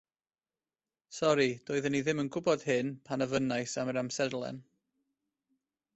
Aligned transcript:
Sori 1.17 1.45
doeddwn 1.69 1.97
i 1.99 2.01
ddim 2.07 2.23
yn 2.25 2.33
gwybod 2.37 2.65
hyn 2.71 2.91
pan 3.11 3.27
ofynnais 3.29 3.77
am 3.83 3.93
yr 3.93 4.01
amserlen 4.05 4.63